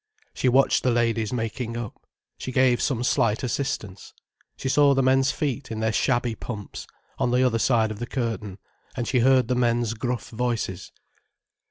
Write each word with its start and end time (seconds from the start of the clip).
She 0.33 0.49
watched 0.49 0.81
the 0.81 0.89
ladies 0.89 1.31
making 1.31 1.77
up—she 1.77 2.51
gave 2.51 2.81
some 2.81 3.03
slight 3.03 3.43
assistance. 3.43 4.15
She 4.57 4.67
saw 4.67 4.95
the 4.95 5.03
men's 5.03 5.31
feet, 5.31 5.69
in 5.69 5.79
their 5.79 5.93
shabby 5.93 6.33
pumps, 6.33 6.87
on 7.19 7.29
the 7.29 7.43
other 7.43 7.59
side 7.59 7.91
of 7.91 7.99
the 7.99 8.07
curtain, 8.07 8.57
and 8.97 9.07
she 9.07 9.19
heard 9.19 9.47
the 9.47 9.53
men's 9.53 9.93
gruff 9.93 10.31
voices. 10.31 10.91